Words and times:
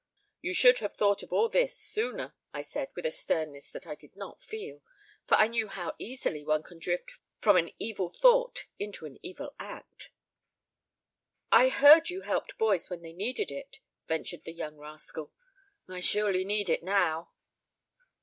"You 0.41 0.55
should 0.55 0.79
have 0.79 0.95
thought 0.95 1.21
of 1.21 1.31
all 1.31 1.47
this 1.47 1.77
sooner," 1.77 2.33
I 2.51 2.63
said, 2.63 2.89
with 2.95 3.05
a 3.05 3.11
sternness 3.11 3.69
that 3.69 3.85
I 3.85 3.93
did 3.93 4.15
not 4.15 4.41
feel, 4.41 4.81
for 5.27 5.35
I 5.35 5.47
knew 5.47 5.67
how 5.67 5.93
easily 5.99 6.43
one 6.43 6.63
can 6.63 6.79
drift 6.79 7.19
from 7.39 7.55
an 7.55 7.71
evil 7.77 8.09
thought 8.09 8.65
into 8.79 9.05
an 9.05 9.19
evil 9.21 9.53
act. 9.59 10.09
"I 11.51 11.69
heard 11.69 12.09
you 12.09 12.21
helped 12.21 12.57
boys 12.57 12.89
when 12.89 13.03
they 13.03 13.13
needed 13.13 13.51
it," 13.51 13.77
ventured 14.07 14.43
the 14.43 14.53
young 14.53 14.75
rascal. 14.79 15.31
"I 15.87 15.99
surely 15.99 16.45
need 16.45 16.71
it 16.71 16.81
now." 16.81 17.29